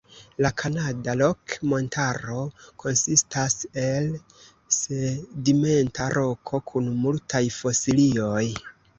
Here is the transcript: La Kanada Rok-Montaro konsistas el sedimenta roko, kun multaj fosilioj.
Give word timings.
La 0.43 0.49
Kanada 0.59 1.13
Rok-Montaro 1.17 2.37
konsistas 2.83 3.55
el 3.81 4.07
sedimenta 4.77 6.07
roko, 6.15 6.61
kun 6.71 6.89
multaj 7.03 7.43
fosilioj. 7.59 8.43